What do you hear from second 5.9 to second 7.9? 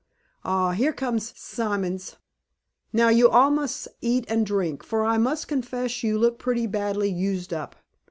you look pretty badly used up."